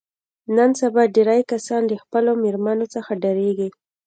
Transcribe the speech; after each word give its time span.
نن 0.55 0.71
سبا 0.79 1.03
ډېری 1.15 1.41
کسان 1.51 1.81
له 1.91 1.95
خپلو 2.03 2.31
مېرمنو 2.43 2.85
څخه 2.95 3.11
ډارېږي. 3.21 3.69